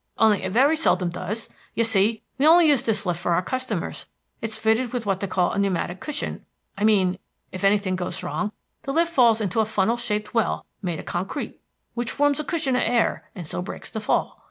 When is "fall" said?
13.99-14.39